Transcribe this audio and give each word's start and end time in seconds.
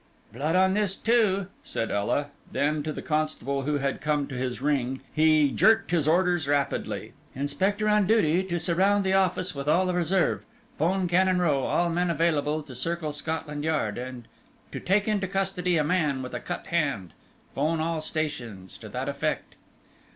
"Blood 0.33 0.55
on 0.55 0.73
this 0.73 0.95
too," 0.95 1.45
said 1.63 1.91
Ela, 1.91 2.31
then, 2.51 2.81
to 2.81 2.91
the 2.91 3.03
constable 3.03 3.61
who 3.65 3.77
had 3.77 4.01
come 4.01 4.25
to 4.25 4.33
his 4.35 4.59
ring, 4.59 5.01
he 5.13 5.51
jerked 5.51 5.91
his 5.91 6.07
orders 6.07 6.47
rapidly: 6.47 7.13
"Inspector 7.35 7.87
on 7.87 8.07
duty 8.07 8.41
to 8.45 8.59
surround 8.59 9.03
the 9.03 9.13
office 9.13 9.53
with 9.53 9.67
all 9.67 9.85
the 9.85 9.93
reserve 9.93 10.43
'phone 10.75 11.07
Cannon 11.07 11.39
Row 11.39 11.65
all 11.65 11.91
men 11.91 12.09
available 12.09 12.63
to 12.63 12.73
circle 12.73 13.11
Scotland 13.11 13.63
Yard, 13.63 13.99
and 13.99 14.27
to 14.71 14.79
take 14.79 15.07
into 15.07 15.27
custody 15.27 15.77
a 15.77 15.83
man 15.83 16.23
with 16.23 16.33
a 16.33 16.39
cut 16.39 16.65
hand 16.65 17.13
'phone 17.53 17.79
all 17.79 18.01
stations 18.01 18.79
to 18.79 18.89
that 18.89 19.07
effect." 19.07 19.53